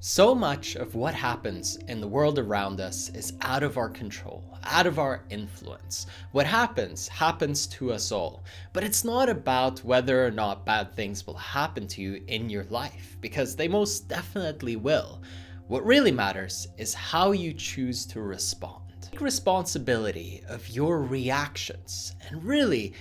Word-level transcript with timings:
So 0.00 0.32
much 0.32 0.76
of 0.76 0.94
what 0.94 1.12
happens 1.12 1.74
in 1.88 2.00
the 2.00 2.06
world 2.06 2.38
around 2.38 2.80
us 2.80 3.08
is 3.08 3.32
out 3.42 3.64
of 3.64 3.76
our 3.76 3.88
control, 3.88 4.44
out 4.62 4.86
of 4.86 5.00
our 5.00 5.24
influence. 5.28 6.06
What 6.30 6.46
happens, 6.46 7.08
happens 7.08 7.66
to 7.66 7.92
us 7.92 8.12
all. 8.12 8.44
But 8.72 8.84
it's 8.84 9.02
not 9.02 9.28
about 9.28 9.82
whether 9.82 10.24
or 10.24 10.30
not 10.30 10.64
bad 10.64 10.94
things 10.94 11.26
will 11.26 11.34
happen 11.34 11.88
to 11.88 12.00
you 12.00 12.22
in 12.28 12.48
your 12.48 12.62
life, 12.70 13.16
because 13.20 13.56
they 13.56 13.66
most 13.66 14.06
definitely 14.06 14.76
will. 14.76 15.20
What 15.66 15.84
really 15.84 16.12
matters 16.12 16.68
is 16.76 16.94
how 16.94 17.32
you 17.32 17.52
choose 17.52 18.06
to 18.06 18.20
respond. 18.20 18.84
Take 19.00 19.20
responsibility 19.20 20.44
of 20.48 20.68
your 20.68 21.02
reactions 21.02 22.14
and 22.28 22.44
really 22.44 22.94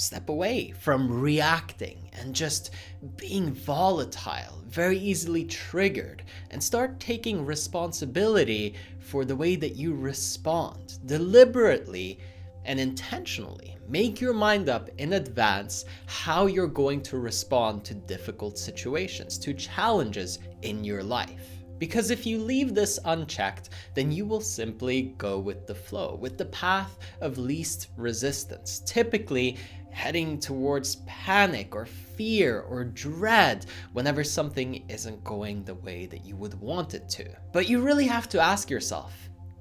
step 0.00 0.28
away 0.28 0.72
from 0.72 1.20
reacting 1.20 2.10
and 2.12 2.34
just 2.34 2.70
being 3.16 3.52
volatile, 3.52 4.62
very 4.66 4.98
easily 4.98 5.44
triggered, 5.44 6.24
and 6.50 6.62
start 6.62 6.98
taking 6.98 7.44
responsibility 7.44 8.74
for 8.98 9.24
the 9.24 9.36
way 9.36 9.56
that 9.56 9.76
you 9.76 9.94
respond 9.94 10.98
deliberately 11.06 12.18
and 12.64 12.78
intentionally. 12.78 13.76
Make 13.88 14.20
your 14.20 14.34
mind 14.34 14.68
up 14.68 14.88
in 14.98 15.14
advance 15.14 15.84
how 16.06 16.46
you're 16.46 16.66
going 16.66 17.02
to 17.02 17.18
respond 17.18 17.84
to 17.84 17.94
difficult 17.94 18.58
situations, 18.58 19.38
to 19.38 19.54
challenges 19.54 20.38
in 20.62 20.84
your 20.84 21.02
life. 21.02 21.60
Because 21.78 22.10
if 22.10 22.26
you 22.26 22.38
leave 22.38 22.74
this 22.74 22.98
unchecked, 23.06 23.70
then 23.94 24.12
you 24.12 24.26
will 24.26 24.42
simply 24.42 25.14
go 25.16 25.38
with 25.38 25.66
the 25.66 25.74
flow, 25.74 26.14
with 26.20 26.36
the 26.36 26.44
path 26.44 26.98
of 27.22 27.38
least 27.38 27.88
resistance. 27.96 28.82
Typically, 28.84 29.56
heading 29.90 30.38
towards 30.38 30.96
panic 31.06 31.74
or 31.74 31.86
fear 31.86 32.60
or 32.60 32.84
dread 32.84 33.66
whenever 33.92 34.24
something 34.24 34.84
isn't 34.88 35.24
going 35.24 35.64
the 35.64 35.74
way 35.74 36.06
that 36.06 36.24
you 36.24 36.36
would 36.36 36.54
want 36.60 36.94
it 36.94 37.08
to. 37.10 37.28
But 37.52 37.68
you 37.68 37.80
really 37.80 38.06
have 38.06 38.28
to 38.30 38.40
ask 38.40 38.70
yourself, 38.70 39.12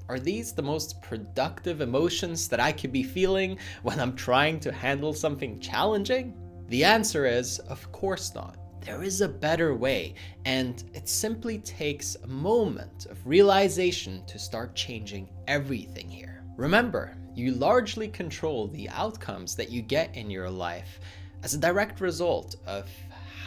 are 0.08 0.20
these 0.20 0.54
the 0.54 0.62
most 0.62 1.02
productive 1.02 1.82
emotions 1.82 2.48
that 2.48 2.60
I 2.60 2.72
could 2.72 2.92
be 2.92 3.04
feeling 3.04 3.60
when 3.84 4.00
I'm 4.00 4.16
trying 4.16 4.60
to 4.62 4.72
handle 4.72 5.14
something 5.14 5.60
challenging? 5.60 6.34
The 6.68 6.84
answer 6.84 7.26
is, 7.26 7.60
of 7.60 7.92
course 7.92 8.34
not. 8.34 8.58
There 8.82 9.04
is 9.04 9.22
a 9.22 9.28
better 9.28 9.76
way, 9.76 10.16
and 10.46 10.84
it 10.94 11.10
simply 11.10 11.60
takes 11.60 12.16
a 12.16 12.28
moment 12.28 13.08
of 13.08 13.26
realization 13.28 14.26
to 14.26 14.40
start 14.40 14.74
changing 14.74 15.30
everything 15.48 16.08
here. 16.10 16.29
Remember, 16.60 17.16
you 17.36 17.54
largely 17.54 18.10
control 18.10 18.68
the 18.68 18.90
outcomes 18.90 19.56
that 19.56 19.70
you 19.70 19.82
get 19.82 20.14
in 20.14 20.30
your 20.30 20.50
life 20.50 21.00
as 21.42 21.54
a 21.54 21.58
direct 21.58 22.02
result 22.02 22.58
of 22.68 22.90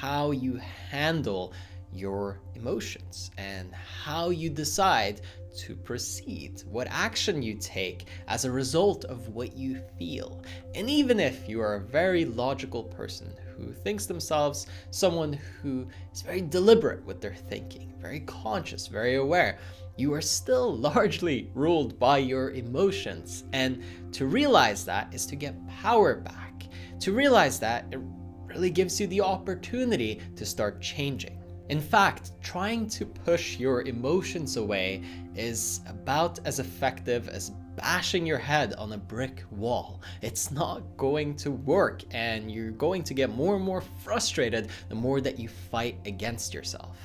how 0.01 0.31
you 0.31 0.59
handle 0.91 1.53
your 1.93 2.41
emotions 2.55 3.31
and 3.37 3.71
how 3.75 4.31
you 4.31 4.49
decide 4.49 5.21
to 5.59 5.77
proceed, 5.77 6.63
what 6.71 6.89
action 6.91 7.43
you 7.43 7.53
take 7.61 8.07
as 8.29 8.47
a 8.47 8.51
result 8.51 9.05
of 9.05 9.29
what 9.29 9.55
you 9.55 9.83
feel. 9.99 10.43
And 10.75 10.89
even 10.89 11.21
if 11.21 11.47
you 11.47 11.61
are 11.61 11.75
a 11.75 11.81
very 11.81 12.25
logical 12.25 12.83
person 12.83 13.31
who 13.59 13.75
thinks 13.75 14.07
themselves 14.07 14.67
someone 14.91 15.35
who 15.61 15.87
is 16.15 16.23
very 16.23 16.41
deliberate 16.41 17.05
with 17.05 17.21
their 17.21 17.35
thinking, 17.35 17.93
very 18.01 18.21
conscious, 18.21 18.87
very 18.87 19.17
aware, 19.17 19.59
you 19.97 20.13
are 20.15 20.21
still 20.21 20.77
largely 20.91 21.51
ruled 21.55 21.99
by 21.99 22.19
your 22.19 22.51
emotions. 22.51 23.45
And 23.53 23.83
to 24.13 24.27
realize 24.27 24.85
that 24.85 25.13
is 25.13 25.27
to 25.27 25.37
get 25.37 25.55
power 25.69 26.17
back. 26.17 26.65
To 27.01 27.13
realize 27.13 27.59
that, 27.61 27.87
it 27.91 28.01
really 28.47 28.71
gives 28.71 29.01
you 29.01 29.07
the 29.07 29.21
opportunity 29.21 30.21
to 30.37 30.47
start 30.47 30.81
changing. 30.81 31.39
In 31.69 31.81
fact, 31.81 32.33
trying 32.43 32.89
to 32.91 33.07
push 33.07 33.59
your 33.59 33.83
emotions 33.83 34.57
away 34.57 35.03
is 35.35 35.81
about 35.87 36.39
as 36.45 36.59
effective 36.59 37.29
as 37.29 37.51
bashing 37.77 38.27
your 38.27 38.39
head 38.39 38.75
on 38.75 38.93
a 38.93 38.99
brick 38.99 39.43
wall. 39.51 40.03
It's 40.21 40.51
not 40.51 40.83
going 40.97 41.35
to 41.37 41.51
work, 41.51 42.03
and 42.11 42.51
you're 42.51 42.73
going 42.73 43.03
to 43.05 43.15
get 43.15 43.31
more 43.31 43.57
and 43.57 43.65
more 43.65 43.83
frustrated 44.05 44.69
the 44.89 44.95
more 44.95 45.21
that 45.23 45.39
you 45.39 45.49
fight 45.49 45.99
against 46.05 46.53
yourself. 46.53 46.99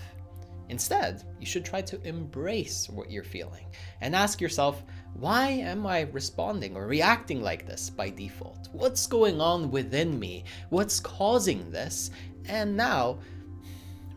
Instead, 0.70 1.24
you 1.40 1.46
should 1.46 1.64
try 1.64 1.82
to 1.82 2.02
embrace 2.08 2.90
what 2.90 3.10
you're 3.10 3.24
feeling 3.24 3.66
and 4.02 4.16
ask 4.16 4.42
yourself, 4.42 4.84
why 5.14 5.48
am 5.48 5.86
I 5.86 6.02
responding 6.02 6.76
or 6.76 6.88
reacting 6.88 7.42
like 7.42 7.66
this 7.66 7.90
by 7.90 8.10
default? 8.10 8.70
What's 8.72 9.08
going 9.08 9.40
on 9.40 9.72
within 9.72 10.20
me? 10.20 10.44
What's 10.70 11.00
causing 11.00 11.72
this? 11.72 12.12
And 12.46 12.76
now, 12.76 13.20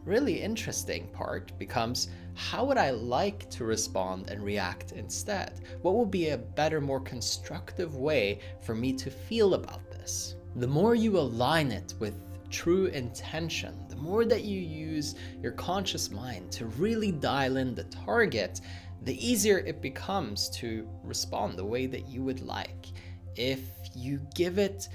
really 0.05 0.41
interesting 0.41 1.07
part 1.09 1.57
becomes 1.59 2.09
how 2.35 2.65
would 2.65 2.79
I 2.79 2.91
like 2.91 3.49
to 3.51 3.65
respond 3.65 4.31
and 4.31 4.43
react 4.43 4.93
instead? 4.93 5.61
What 5.83 5.95
would 5.95 6.11
be 6.11 6.31
a 6.31 6.39
better, 6.39 6.81
more 6.81 7.01
constructive 7.01 7.97
way 7.97 8.41
for 8.61 8.75
me 8.75 8.93
to 8.95 9.11
feel 9.11 9.55
about 9.55 9.91
this? 9.91 10.37
The 10.57 10.67
more 10.67 10.95
you 10.95 11.19
align 11.19 11.71
it 11.71 11.95
with 11.99 12.15
true 12.51 12.87
intention, 12.87 13.75
the 13.89 13.97
more 13.97 14.25
that 14.25 14.45
you 14.45 14.61
use 14.61 15.15
your 15.43 15.53
conscious 15.53 16.11
mind 16.11 16.51
to 16.53 16.67
really 16.67 17.13
dial 17.13 17.57
in 17.57 17.75
the 17.75 17.85
target, 17.85 18.61
the 19.03 19.27
easier 19.27 19.59
it 19.59 19.81
becomes 19.81 20.51
to 20.51 20.89
respond 21.03 21.57
the 21.57 21.65
way 21.65 21.87
that 21.87 22.09
you 22.09 22.23
would 22.23 22.43
like. 22.43 22.89
If 23.37 23.61
you 23.95 24.21
give 24.35 24.59
it 24.59 24.89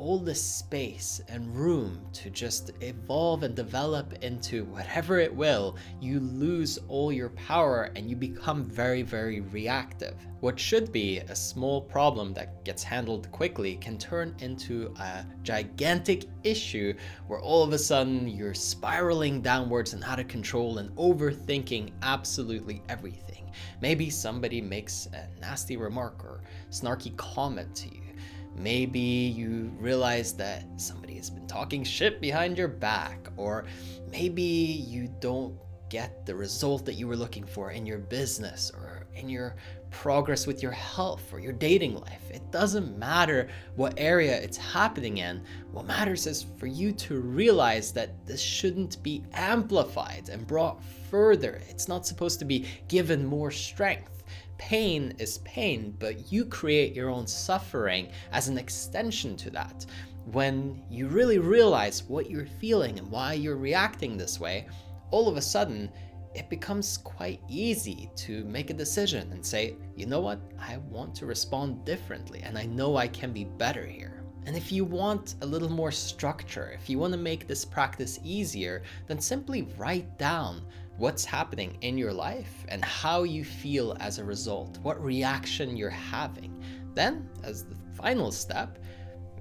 all 0.00 0.18
the 0.18 0.34
space 0.34 1.20
and 1.28 1.54
room 1.54 2.00
to 2.10 2.30
just 2.30 2.70
evolve 2.80 3.42
and 3.42 3.54
develop 3.54 4.14
into 4.22 4.64
whatever 4.64 5.18
it 5.18 5.32
will, 5.32 5.76
you 6.00 6.20
lose 6.20 6.78
all 6.88 7.12
your 7.12 7.28
power 7.30 7.90
and 7.94 8.08
you 8.08 8.16
become 8.16 8.64
very, 8.64 9.02
very 9.02 9.42
reactive. 9.42 10.14
What 10.40 10.58
should 10.58 10.90
be 10.90 11.18
a 11.18 11.36
small 11.36 11.82
problem 11.82 12.32
that 12.32 12.64
gets 12.64 12.82
handled 12.82 13.30
quickly 13.30 13.76
can 13.76 13.98
turn 13.98 14.34
into 14.38 14.94
a 14.98 15.22
gigantic 15.42 16.24
issue 16.44 16.94
where 17.26 17.40
all 17.40 17.62
of 17.62 17.74
a 17.74 17.78
sudden 17.78 18.26
you're 18.26 18.54
spiraling 18.54 19.42
downwards 19.42 19.92
and 19.92 20.02
out 20.04 20.18
of 20.18 20.28
control 20.28 20.78
and 20.78 20.96
overthinking 20.96 21.90
absolutely 22.00 22.82
everything. 22.88 23.50
Maybe 23.82 24.08
somebody 24.08 24.62
makes 24.62 25.08
a 25.12 25.28
nasty 25.42 25.76
remark 25.76 26.24
or 26.24 26.40
snarky 26.70 27.14
comment 27.18 27.74
to 27.76 27.94
you 27.94 28.09
Maybe 28.56 29.00
you 29.00 29.72
realize 29.78 30.34
that 30.34 30.64
somebody 30.76 31.14
has 31.14 31.30
been 31.30 31.46
talking 31.46 31.84
shit 31.84 32.20
behind 32.20 32.58
your 32.58 32.68
back, 32.68 33.28
or 33.36 33.64
maybe 34.10 34.42
you 34.42 35.08
don't 35.20 35.56
get 35.88 36.24
the 36.24 36.34
result 36.34 36.86
that 36.86 36.94
you 36.94 37.06
were 37.08 37.16
looking 37.16 37.44
for 37.44 37.72
in 37.72 37.84
your 37.84 37.98
business 37.98 38.70
or 38.74 39.06
in 39.14 39.28
your 39.28 39.56
progress 39.90 40.46
with 40.46 40.62
your 40.62 40.72
health 40.72 41.32
or 41.32 41.40
your 41.40 41.52
dating 41.52 41.96
life. 41.96 42.30
It 42.30 42.50
doesn't 42.52 42.96
matter 42.96 43.48
what 43.74 43.94
area 43.96 44.40
it's 44.40 44.56
happening 44.56 45.18
in. 45.18 45.42
What 45.72 45.86
matters 45.86 46.28
is 46.28 46.46
for 46.58 46.68
you 46.68 46.92
to 46.92 47.20
realize 47.20 47.92
that 47.92 48.24
this 48.24 48.40
shouldn't 48.40 49.02
be 49.02 49.24
amplified 49.32 50.28
and 50.28 50.46
brought 50.46 50.80
further. 51.10 51.60
It's 51.68 51.88
not 51.88 52.06
supposed 52.06 52.38
to 52.38 52.44
be 52.44 52.66
given 52.86 53.26
more 53.26 53.50
strength 53.50 54.19
pain 54.60 55.14
is 55.18 55.38
pain, 55.38 55.96
but 55.98 56.30
you 56.30 56.44
create 56.44 56.94
your 56.94 57.08
own 57.08 57.26
suffering 57.26 58.10
as 58.30 58.48
an 58.48 58.58
extension 58.58 59.34
to 59.34 59.48
that. 59.48 59.86
When 60.32 60.82
you 60.90 61.08
really 61.08 61.38
realize 61.38 62.02
what 62.02 62.30
you're 62.30 62.44
feeling 62.44 62.98
and 62.98 63.10
why 63.10 63.32
you're 63.32 63.56
reacting 63.56 64.18
this 64.18 64.38
way, 64.38 64.68
all 65.10 65.28
of 65.28 65.38
a 65.38 65.42
sudden, 65.42 65.90
it 66.34 66.50
becomes 66.50 66.98
quite 66.98 67.40
easy 67.48 68.10
to 68.16 68.44
make 68.44 68.68
a 68.68 68.74
decision 68.74 69.32
and 69.32 69.44
say, 69.44 69.76
you 69.96 70.04
know 70.04 70.20
what, 70.20 70.40
I 70.58 70.76
want 70.76 71.14
to 71.16 71.26
respond 71.26 71.86
differently 71.86 72.42
and 72.42 72.58
I 72.58 72.66
know 72.66 72.98
I 72.98 73.08
can 73.08 73.32
be 73.32 73.44
better 73.44 73.86
here. 73.86 74.22
And 74.44 74.54
if 74.54 74.70
you 74.70 74.84
want 74.84 75.36
a 75.40 75.46
little 75.46 75.70
more 75.70 75.90
structure, 75.90 76.70
if 76.74 76.90
you 76.90 76.98
want 76.98 77.14
to 77.14 77.18
make 77.18 77.46
this 77.46 77.64
practice 77.64 78.20
easier, 78.22 78.82
then 79.06 79.20
simply 79.20 79.68
write 79.78 80.18
down 80.18 80.66
what's 81.00 81.24
happening 81.24 81.78
in 81.80 81.96
your 81.96 82.12
life 82.12 82.66
and 82.68 82.84
how 82.84 83.22
you 83.22 83.42
feel 83.42 83.96
as 84.00 84.18
a 84.18 84.24
result, 84.24 84.78
what 84.82 85.02
reaction 85.02 85.74
you're 85.74 85.88
having. 85.88 86.62
Then, 86.92 87.26
as 87.42 87.64
the 87.64 87.74
final 87.94 88.30
step, 88.30 88.78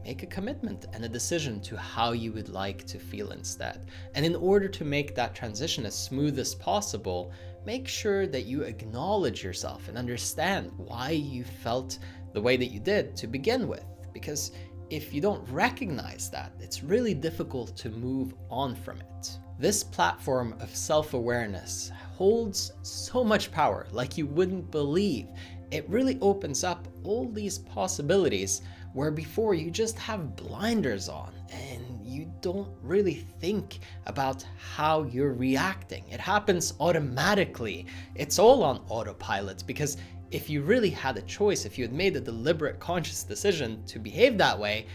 make 0.05 0.23
a 0.23 0.27
commitment 0.27 0.85
and 0.93 1.03
a 1.03 1.09
decision 1.09 1.59
to 1.63 1.75
how 1.75 2.13
you 2.13 2.31
would 2.31 2.47
like 2.47 2.85
to 2.85 2.97
feel 2.97 3.31
instead. 3.31 3.87
And 4.15 4.25
in 4.25 4.37
order 4.37 4.69
to 4.69 4.85
make 4.85 5.13
that 5.15 5.35
transition 5.35 5.85
as 5.85 5.93
smooth 5.93 6.39
as 6.39 6.55
possible, 6.55 7.33
make 7.65 7.89
sure 7.89 8.25
that 8.25 8.45
you 8.45 8.61
acknowledge 8.61 9.43
yourself 9.43 9.89
and 9.89 9.97
understand 9.97 10.71
why 10.77 11.09
you 11.09 11.43
felt 11.43 11.99
the 12.31 12.41
way 12.41 12.55
that 12.55 12.71
you 12.71 12.79
did 12.79 13.17
to 13.17 13.27
begin 13.27 13.67
with. 13.67 13.83
Because 14.13 14.53
if 14.89 15.13
you 15.13 15.19
don't 15.19 15.45
recognize 15.49 16.29
that, 16.29 16.53
it's 16.61 16.83
really 16.85 17.13
difficult 17.13 17.75
to 17.75 17.89
move 17.89 18.33
on 18.49 18.75
from 18.75 19.01
it. 19.01 19.39
This 19.59 19.83
platform 19.83 20.55
of 20.61 20.73
self 20.73 21.13
awareness 21.13 21.91
holds 22.15 22.71
so 22.81 23.25
much 23.25 23.51
power, 23.51 23.87
like 23.91 24.17
you 24.17 24.25
wouldn't 24.25 24.71
believe. 24.71 25.27
It 25.69 25.87
really 25.89 26.17
opens 26.21 26.63
up 26.63 26.87
all 27.03 27.27
these 27.27 27.57
possibilities 27.59 28.61
where 28.93 29.11
before 29.11 29.53
you 29.55 29.69
just 29.69 29.99
have 29.99 30.37
blinders 30.37 31.09
on 31.09 31.33
and 31.51 31.83
you 32.01 32.31
don't 32.39 32.71
really 32.81 33.25
think 33.41 33.79
about 34.05 34.45
how 34.57 35.03
you're 35.03 35.33
reacting. 35.33 36.05
It 36.09 36.21
happens 36.21 36.73
automatically. 36.79 37.85
It's 38.15 38.39
all 38.39 38.63
on 38.63 38.81
autopilot 38.87 39.65
because 39.67 39.97
if 40.31 40.49
you 40.49 40.61
really 40.61 40.89
had 40.89 41.17
a 41.17 41.21
choice, 41.23 41.65
if 41.65 41.77
you 41.77 41.83
had 41.83 41.93
made 41.93 42.15
a 42.15 42.21
deliberate 42.21 42.79
conscious 42.79 43.23
decision 43.23 43.83
to 43.87 43.99
behave 43.99 44.37
that 44.37 44.57
way, 44.57 44.87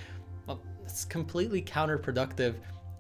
well, 0.46 0.62
it's 0.82 1.05
completely 1.05 1.60
counterproductive 1.60 2.55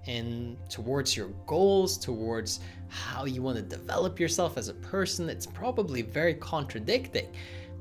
in 0.06 0.56
towards 0.68 1.16
your 1.16 1.28
goals, 1.46 1.96
towards 1.98 2.60
how 2.88 3.24
you 3.24 3.42
want 3.42 3.56
to 3.56 3.62
develop 3.62 4.20
yourself 4.20 4.56
as 4.58 4.68
a 4.68 4.74
person. 4.74 5.28
It's 5.28 5.46
probably 5.46 6.02
very 6.02 6.34
contradicting. 6.34 7.28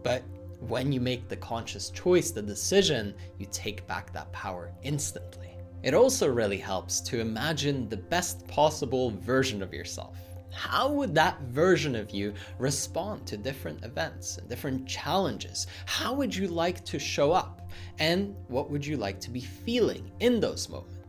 But 0.04 0.24
when 0.60 0.92
you 0.92 1.02
make 1.02 1.28
the 1.28 1.38
conscious 1.38 1.90
choice, 1.90 2.32
the 2.32 2.42
decision, 2.42 3.14
you 3.38 3.48
take 3.52 3.86
back 3.88 4.14
that 4.14 4.32
power 4.32 4.72
instantly. 4.84 5.50
It 5.84 5.94
also 5.94 6.30
really 6.30 6.58
helps 6.58 7.02
to 7.02 7.20
imagine 7.20 7.90
the 7.90 7.98
best 7.98 8.48
possible 8.48 9.12
version 9.12 9.62
of 9.62 9.74
yourself. 9.74 10.18
How 10.54 10.90
would 10.92 11.16
that 11.16 11.42
version 11.42 11.96
of 11.96 12.12
you 12.12 12.34
respond 12.60 13.26
to 13.28 13.38
different 13.38 13.84
events 13.84 14.38
and 14.38 14.48
different 14.48 14.88
challenges? 14.88 15.68
How 15.86 16.14
would 16.14 16.34
you 16.34 16.48
like 16.48 16.86
to 16.86 17.00
show 17.00 17.32
up? 17.32 17.70
And 18.00 18.36
what 18.48 18.70
would 18.70 18.86
you 18.86 18.98
like 18.98 19.20
to 19.22 19.32
be 19.32 19.42
feeling 19.42 20.12
in 20.20 20.40
those 20.40 20.70
moments? 20.70 21.03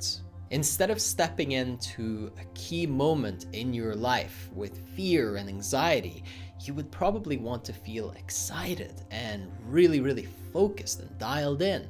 Instead 0.55 0.89
of 0.89 1.01
stepping 1.01 1.51
into 1.51 2.31
a 2.41 2.45
key 2.55 2.87
moment 2.87 3.47
in 3.53 3.75
your 3.75 3.93
life 3.93 4.49
with 4.55 4.87
fear 4.95 5.35
and 5.35 5.49
anxiety, 5.49 6.23
you 6.61 6.73
would 6.73 6.89
probably 6.93 7.37
want 7.37 7.65
to 7.65 7.73
feel 7.73 8.13
excited 8.13 9.03
and 9.11 9.51
really, 9.67 9.99
really 9.99 10.29
focused 10.53 11.01
and 11.01 11.19
dialed 11.19 11.61
in. 11.61 11.89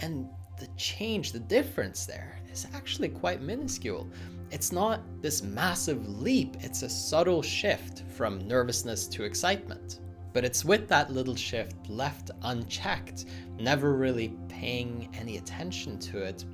And 0.00 0.28
the 0.58 0.66
change, 0.76 1.30
the 1.30 1.38
difference 1.38 2.04
there 2.04 2.40
is 2.50 2.66
actually 2.74 3.10
quite 3.10 3.42
minuscule. 3.42 4.08
It's 4.50 4.72
not 4.72 5.02
this 5.22 5.44
massive 5.44 6.08
leap, 6.08 6.56
it's 6.58 6.82
a 6.82 6.90
subtle 6.90 7.42
shift 7.42 8.02
from 8.16 8.48
nervousness 8.48 9.06
to 9.06 9.22
excitement. 9.22 10.00
But 10.32 10.44
it's 10.44 10.64
with 10.64 10.88
that 10.88 11.12
little 11.12 11.36
shift 11.36 11.88
left 11.88 12.32
unchecked, 12.42 13.26
never 13.56 13.94
really 13.94 14.36
paying 14.48 15.08
any 15.14 15.36
attention 15.36 15.96
to 16.00 16.18
it, 16.18 16.44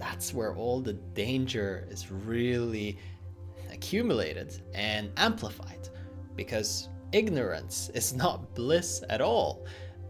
that's 0.00 0.32
where 0.32 0.54
all 0.54 0.80
the 0.80 0.94
danger 0.94 1.86
is 1.90 2.10
really 2.10 2.98
accumulated 3.70 4.60
and 4.74 5.10
amplified 5.16 5.88
because 6.34 6.88
ignorance 7.12 7.90
is 7.94 8.14
not 8.24 8.54
bliss 8.54 9.04
at 9.10 9.20
all. 9.20 9.66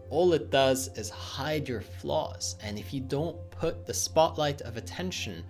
All 0.09 0.33
it 0.33 0.49
does 0.49 0.89
is 0.97 1.09
hide 1.09 1.69
your 1.69 1.81
flaws, 1.81 2.57
and 2.61 2.77
if 2.77 2.93
you 2.93 2.99
don't 2.99 3.37
put 3.51 3.85
the 3.85 3.93
spotlight 3.93 4.61
of 4.61 4.75
attention 4.75 5.45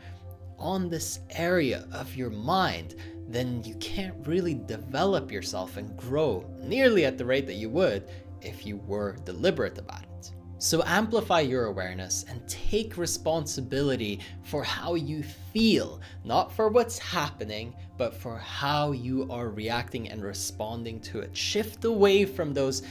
on 0.59 0.87
this 0.87 1.19
area 1.31 1.87
of 1.91 2.15
your 2.15 2.29
mind, 2.29 2.95
then 3.27 3.63
you 3.63 3.73
can't 3.75 4.15
really 4.27 4.53
develop 4.53 5.31
yourself 5.31 5.77
and 5.77 5.97
grow 5.97 6.45
nearly 6.59 7.05
at 7.05 7.17
the 7.17 7.25
rate 7.25 7.47
that 7.47 7.55
you 7.55 7.69
would 7.69 8.07
if 8.41 8.65
you 8.65 8.77
were 8.77 9.15
deliberate 9.25 9.79
about 9.79 10.03
it. 10.03 10.31
So 10.61 10.83
amplify 10.85 11.39
your 11.39 11.65
awareness 11.65 12.23
and 12.29 12.47
take 12.47 12.95
responsibility 12.95 14.19
for 14.43 14.63
how 14.63 14.93
you 14.93 15.23
feel, 15.23 15.99
not 16.23 16.51
for 16.51 16.69
what's 16.69 16.99
happening, 16.99 17.73
but 17.97 18.13
for 18.13 18.37
how 18.37 18.91
you 18.91 19.27
are 19.31 19.49
reacting 19.49 20.09
and 20.09 20.21
responding 20.21 20.99
to 20.99 21.21
it. 21.21 21.35
Shift 21.35 21.85
away 21.85 22.25
from 22.25 22.53
those 22.53 22.83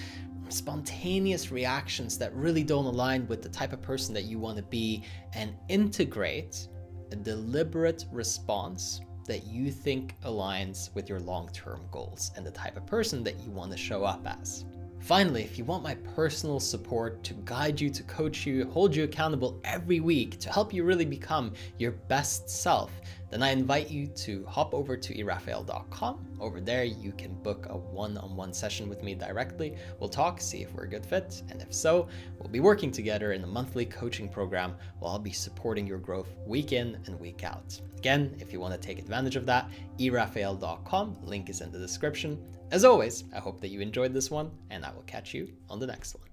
spontaneous 0.49 1.53
reactions 1.53 2.19
that 2.19 2.35
really 2.35 2.65
don't 2.65 2.87
align 2.87 3.29
with 3.29 3.41
the 3.41 3.49
type 3.49 3.73
of 3.73 3.81
person 3.81 4.13
that 4.15 4.25
you 4.25 4.41
want 4.41 4.57
to 4.57 4.65
be 4.65 5.05
and 5.35 5.55
integrate 5.69 6.67
a 7.13 7.15
deliberate 7.15 8.05
response 8.11 9.01
that 9.29 9.47
you 9.47 9.71
think 9.71 10.17
aligns 10.25 10.93
with 10.97 11.09
your 11.09 11.21
long 11.21 11.49
term 11.51 11.83
goals 11.93 12.33
and 12.37 12.45
the 12.45 12.51
type 12.51 12.77
of 12.77 12.85
person 12.85 13.23
that 13.23 13.39
you 13.39 13.53
want 13.53 13.71
to 13.71 13.79
show 13.79 14.03
up 14.03 14.27
as. 14.27 14.65
Finally, 15.01 15.43
if 15.43 15.57
you 15.57 15.65
want 15.65 15.83
my 15.83 15.95
personal 16.15 16.61
support 16.61 17.25
to 17.25 17.33
guide 17.45 17.81
you, 17.81 17.89
to 17.89 18.03
coach 18.03 18.47
you, 18.47 18.67
hold 18.67 18.95
you 18.95 19.05
accountable 19.05 19.59
every 19.65 19.99
week 19.99 20.39
to 20.39 20.53
help 20.53 20.75
you 20.75 20.85
really 20.85 21.07
become 21.07 21.53
your 21.79 21.93
best 21.93 22.49
self, 22.49 22.93
then 23.31 23.43
I 23.43 23.51
invite 23.51 23.91
you 23.91 24.07
to 24.09 24.45
hop 24.47 24.75
over 24.75 24.97
to 24.97 25.15
erafael.com. 25.15 26.27
Over 26.39 26.61
there, 26.61 26.85
you 26.85 27.13
can 27.13 27.33
book 27.43 27.67
a 27.71 27.77
one 27.77 28.19
on 28.19 28.37
one 28.37 28.53
session 28.53 28.89
with 28.89 29.03
me 29.03 29.15
directly. 29.15 29.75
We'll 29.99 30.11
talk, 30.11 30.41
see 30.41 30.63
if 30.63 30.73
we're 30.75 30.85
a 30.85 30.89
good 30.89 31.07
fit, 31.07 31.43
and 31.49 31.63
if 31.63 31.73
so, 31.73 32.07
we'll 32.39 32.51
be 32.51 32.61
working 32.61 32.91
together 32.91 33.33
in 33.33 33.43
a 33.43 33.47
monthly 33.47 33.87
coaching 33.87 34.29
program 34.29 34.75
where 34.99 35.11
I'll 35.11 35.19
be 35.19 35.33
supporting 35.33 35.87
your 35.87 35.99
growth 35.99 36.29
week 36.47 36.73
in 36.73 36.99
and 37.07 37.19
week 37.19 37.43
out. 37.43 37.81
Again, 37.97 38.37
if 38.39 38.53
you 38.53 38.61
want 38.61 38.75
to 38.75 38.81
take 38.81 38.99
advantage 38.99 39.37
of 39.37 39.47
that, 39.47 39.71
erafael.com, 39.99 41.17
link 41.25 41.49
is 41.49 41.63
in 41.63 41.73
the 41.73 41.79
description. 41.79 42.39
As 42.71 42.85
always, 42.85 43.25
I 43.35 43.41
hope 43.41 43.61
that 43.61 43.71
you 43.71 43.81
enjoyed 43.81 44.15
this 44.15 44.31
one, 44.31 44.53
and 44.71 44.85
I 44.85 44.93
will 44.93 45.03
catch 45.03 45.35
you 45.35 45.53
on 45.69 45.81
the 45.81 45.89
next 45.89 46.15
one. 46.15 46.30